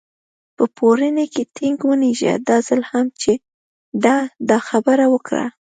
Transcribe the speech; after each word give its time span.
په 0.55 0.63
پوړني 0.75 1.25
کې 1.33 1.43
ټینګ 1.55 1.79
ونېژه، 1.87 2.33
دا 2.49 2.57
ځل 2.67 2.81
هم 2.91 3.05
چې 3.21 3.31
ده 4.03 4.15
دا 4.49 4.57
خبره 4.69 5.05
وکړه. 5.13 5.45